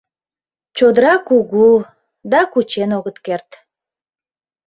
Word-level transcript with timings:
ЧОДЫРА 0.77 1.13
КУГУ, 1.27 1.69
ДА 2.31 2.41
КУЧЕН 2.53 2.91
ОГЫТ 2.97 3.17
КЕРТ 3.25 3.49